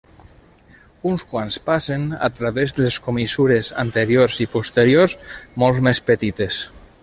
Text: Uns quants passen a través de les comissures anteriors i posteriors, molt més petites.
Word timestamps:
Uns 1.09 1.25
quants 1.33 1.57
passen 1.67 2.07
a 2.29 2.29
través 2.39 2.73
de 2.79 2.83
les 2.87 2.97
comissures 3.09 3.69
anteriors 3.85 4.41
i 4.47 4.49
posteriors, 4.57 5.19
molt 5.65 5.87
més 5.91 6.03
petites. 6.13 6.61